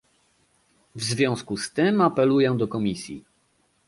W 0.95 1.03
związku 1.03 1.57
z 1.57 1.71
tym 1.71 2.01
apeluję 2.01 2.53
do 2.57 2.67
Komisji 2.67 3.25